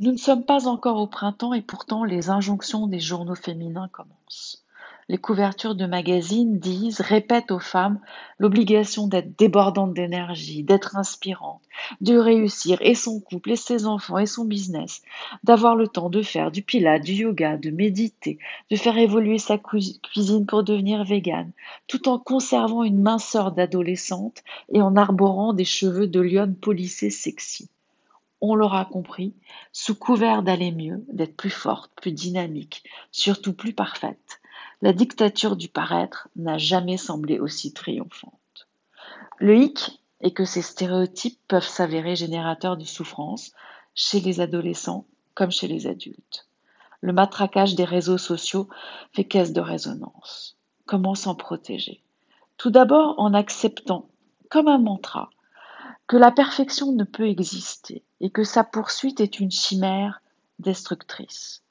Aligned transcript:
Nous 0.00 0.10
ne 0.10 0.16
sommes 0.16 0.44
pas 0.44 0.66
encore 0.66 1.00
au 1.00 1.06
printemps 1.06 1.54
et 1.54 1.62
pourtant 1.62 2.02
les 2.02 2.28
injonctions 2.28 2.88
des 2.88 2.98
journaux 2.98 3.36
féminins 3.36 3.86
commencent. 3.86 4.64
Les 5.08 5.18
couvertures 5.18 5.76
de 5.76 5.86
magazines 5.86 6.58
disent, 6.58 7.00
répètent 7.00 7.52
aux 7.52 7.60
femmes 7.60 8.00
l'obligation 8.40 9.06
d'être 9.06 9.38
débordante 9.38 9.94
d'énergie, 9.94 10.64
d'être 10.64 10.96
inspirante, 10.96 11.62
de 12.00 12.18
réussir 12.18 12.78
et 12.80 12.96
son 12.96 13.20
couple 13.20 13.52
et 13.52 13.56
ses 13.56 13.86
enfants 13.86 14.18
et 14.18 14.26
son 14.26 14.44
business, 14.44 15.02
d'avoir 15.44 15.76
le 15.76 15.86
temps 15.86 16.10
de 16.10 16.22
faire 16.22 16.50
du 16.50 16.62
pilates, 16.62 17.04
du 17.04 17.12
yoga, 17.12 17.56
de 17.56 17.70
méditer, 17.70 18.40
de 18.72 18.76
faire 18.76 18.98
évoluer 18.98 19.38
sa 19.38 19.58
cuisine 19.58 20.44
pour 20.44 20.64
devenir 20.64 21.04
végane, 21.04 21.52
tout 21.86 22.08
en 22.08 22.18
conservant 22.18 22.82
une 22.82 23.00
minceur 23.00 23.52
d'adolescente 23.52 24.42
et 24.72 24.82
en 24.82 24.96
arborant 24.96 25.52
des 25.52 25.64
cheveux 25.64 26.08
de 26.08 26.20
lionne 26.20 26.56
polissés 26.56 27.10
sexy 27.10 27.68
on 28.50 28.54
l'aura 28.54 28.84
compris, 28.84 29.34
sous 29.72 29.94
couvert 29.94 30.42
d'aller 30.42 30.72
mieux, 30.72 31.04
d'être 31.12 31.36
plus 31.36 31.50
forte, 31.50 31.92
plus 31.96 32.12
dynamique, 32.12 32.84
surtout 33.10 33.54
plus 33.54 33.72
parfaite, 33.72 34.40
la 34.82 34.92
dictature 34.92 35.56
du 35.56 35.68
paraître 35.68 36.28
n'a 36.36 36.58
jamais 36.58 36.96
semblé 36.96 37.38
aussi 37.38 37.72
triomphante. 37.72 38.68
Le 39.38 39.56
hic 39.56 40.00
est 40.20 40.32
que 40.32 40.44
ces 40.44 40.62
stéréotypes 40.62 41.40
peuvent 41.48 41.66
s'avérer 41.66 42.16
générateurs 42.16 42.76
de 42.76 42.84
souffrance 42.84 43.52
chez 43.94 44.20
les 44.20 44.40
adolescents 44.40 45.06
comme 45.34 45.50
chez 45.50 45.68
les 45.68 45.86
adultes. 45.86 46.46
Le 47.00 47.12
matraquage 47.12 47.74
des 47.74 47.84
réseaux 47.84 48.18
sociaux 48.18 48.68
fait 49.12 49.24
caisse 49.24 49.52
de 49.52 49.60
résonance. 49.60 50.56
Comment 50.86 51.14
s'en 51.14 51.34
protéger? 51.34 52.02
Tout 52.56 52.70
d'abord 52.70 53.14
en 53.18 53.34
acceptant, 53.34 54.08
comme 54.50 54.68
un 54.68 54.78
mantra, 54.78 55.30
que 56.06 56.16
la 56.16 56.30
perfection 56.30 56.92
ne 56.92 57.04
peut 57.04 57.28
exister 57.28 58.04
et 58.24 58.30
que 58.30 58.42
sa 58.42 58.64
poursuite 58.64 59.20
est 59.20 59.38
une 59.38 59.50
chimère 59.50 60.22
destructrice. 60.58 61.62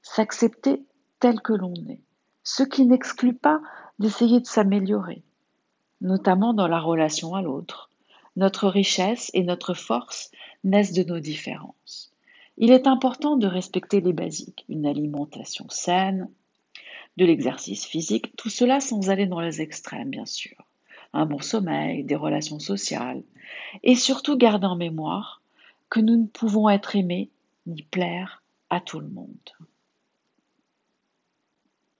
S'accepter 0.00 0.82
tel 1.20 1.42
que 1.42 1.52
l'on 1.52 1.74
est, 1.74 2.00
ce 2.42 2.62
qui 2.62 2.86
n'exclut 2.86 3.34
pas 3.34 3.60
d'essayer 3.98 4.40
de 4.40 4.46
s'améliorer, 4.46 5.22
notamment 6.00 6.54
dans 6.54 6.66
la 6.66 6.80
relation 6.80 7.34
à 7.34 7.42
l'autre. 7.42 7.90
Notre 8.36 8.68
richesse 8.68 9.30
et 9.34 9.42
notre 9.42 9.74
force 9.74 10.30
naissent 10.64 10.94
de 10.94 11.02
nos 11.02 11.20
différences. 11.20 12.10
Il 12.56 12.72
est 12.72 12.86
important 12.86 13.36
de 13.36 13.46
respecter 13.46 14.00
les 14.00 14.14
basiques, 14.14 14.64
une 14.70 14.86
alimentation 14.86 15.66
saine, 15.68 16.30
de 17.18 17.26
l'exercice 17.26 17.84
physique, 17.84 18.34
tout 18.34 18.48
cela 18.48 18.80
sans 18.80 19.10
aller 19.10 19.26
dans 19.26 19.40
les 19.40 19.60
extrêmes, 19.60 20.08
bien 20.08 20.24
sûr. 20.24 20.56
Un 21.12 21.26
bon 21.26 21.40
sommeil, 21.40 22.02
des 22.02 22.16
relations 22.16 22.60
sociales, 22.60 23.22
et 23.82 23.94
surtout 23.94 24.38
garder 24.38 24.66
en 24.66 24.76
mémoire 24.76 25.42
que 25.90 26.00
nous 26.00 26.16
ne 26.16 26.26
pouvons 26.26 26.68
être 26.68 26.96
aimés 26.96 27.30
ni 27.66 27.82
plaire 27.82 28.42
à 28.70 28.80
tout 28.80 29.00
le 29.00 29.08
monde. 29.08 29.36